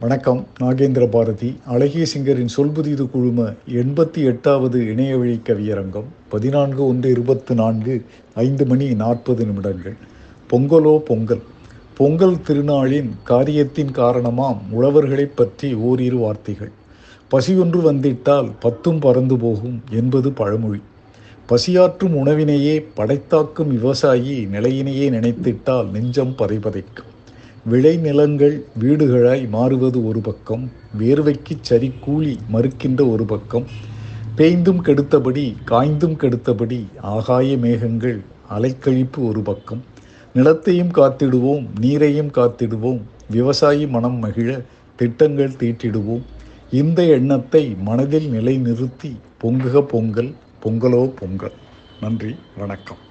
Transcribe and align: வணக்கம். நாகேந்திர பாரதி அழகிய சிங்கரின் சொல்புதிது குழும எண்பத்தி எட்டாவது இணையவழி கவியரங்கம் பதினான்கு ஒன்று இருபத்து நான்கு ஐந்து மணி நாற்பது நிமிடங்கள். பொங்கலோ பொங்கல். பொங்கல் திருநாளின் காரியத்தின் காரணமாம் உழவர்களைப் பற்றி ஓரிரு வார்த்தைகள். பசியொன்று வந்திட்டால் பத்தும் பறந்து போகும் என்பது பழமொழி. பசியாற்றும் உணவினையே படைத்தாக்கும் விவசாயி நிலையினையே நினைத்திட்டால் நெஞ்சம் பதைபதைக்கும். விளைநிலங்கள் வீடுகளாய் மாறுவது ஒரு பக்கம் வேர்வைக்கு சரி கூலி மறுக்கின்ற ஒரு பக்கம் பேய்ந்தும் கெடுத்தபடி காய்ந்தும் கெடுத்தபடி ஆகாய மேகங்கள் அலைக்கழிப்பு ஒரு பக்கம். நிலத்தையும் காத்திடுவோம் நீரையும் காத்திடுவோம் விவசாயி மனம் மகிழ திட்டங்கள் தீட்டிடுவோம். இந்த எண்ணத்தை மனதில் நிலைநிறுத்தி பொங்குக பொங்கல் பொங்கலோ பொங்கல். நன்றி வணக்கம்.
வணக்கம். 0.00 0.46
நாகேந்திர 0.60 1.08
பாரதி 1.08 1.56
அழகிய 1.66 2.04
சிங்கரின் 2.04 2.48
சொல்புதிது 2.56 3.10
குழும 3.10 3.52
எண்பத்தி 3.68 4.24
எட்டாவது 4.24 4.86
இணையவழி 4.86 5.40
கவியரங்கம் 5.44 6.04
பதினான்கு 6.28 6.86
ஒன்று 6.86 7.10
இருபத்து 7.10 7.54
நான்கு 7.54 8.04
ஐந்து 8.34 8.66
மணி 8.66 8.94
நாற்பது 8.94 9.44
நிமிடங்கள். 9.44 9.96
பொங்கலோ 10.50 10.98
பொங்கல். 10.98 11.42
பொங்கல் 11.96 12.36
திருநாளின் 12.46 13.08
காரியத்தின் 13.24 13.90
காரணமாம் 13.90 14.60
உழவர்களைப் 14.70 15.36
பற்றி 15.36 15.74
ஓரிரு 15.74 16.16
வார்த்தைகள். 16.16 16.70
பசியொன்று 17.28 17.92
வந்திட்டால் 17.92 18.50
பத்தும் 18.60 18.98
பறந்து 18.98 19.36
போகும் 19.36 19.82
என்பது 19.90 20.32
பழமொழி. 20.32 20.80
பசியாற்றும் 21.46 22.16
உணவினையே 22.16 22.86
படைத்தாக்கும் 22.96 23.68
விவசாயி 23.68 24.44
நிலையினையே 24.44 25.10
நினைத்திட்டால் 25.10 25.90
நெஞ்சம் 25.90 26.34
பதைபதைக்கும். 26.38 27.16
விளைநிலங்கள் 27.70 28.54
வீடுகளாய் 28.80 29.48
மாறுவது 29.48 30.06
ஒரு 30.06 30.20
பக்கம் 30.20 30.70
வேர்வைக்கு 30.98 31.54
சரி 31.60 31.92
கூலி 32.00 32.38
மறுக்கின்ற 32.52 33.10
ஒரு 33.10 33.24
பக்கம் 33.24 33.66
பேய்ந்தும் 34.36 34.80
கெடுத்தபடி 34.86 35.44
காய்ந்தும் 35.70 36.16
கெடுத்தபடி 36.22 36.78
ஆகாய 37.00 37.56
மேகங்கள் 37.56 38.18
அலைக்கழிப்பு 38.50 39.18
ஒரு 39.18 39.40
பக்கம். 39.40 39.82
நிலத்தையும் 40.34 40.92
காத்திடுவோம் 40.92 41.66
நீரையும் 41.80 42.32
காத்திடுவோம் 42.38 43.00
விவசாயி 43.30 43.86
மனம் 43.86 44.18
மகிழ 44.18 44.60
திட்டங்கள் 44.96 45.58
தீட்டிடுவோம். 45.58 46.24
இந்த 46.70 47.02
எண்ணத்தை 47.02 47.76
மனதில் 47.80 48.30
நிலைநிறுத்தி 48.30 49.12
பொங்குக 49.44 49.82
பொங்கல் 49.82 50.32
பொங்கலோ 50.64 51.04
பொங்கல். 51.20 51.58
நன்றி 52.00 52.34
வணக்கம். 52.58 53.02